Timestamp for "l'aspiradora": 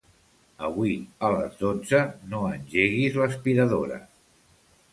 3.21-4.03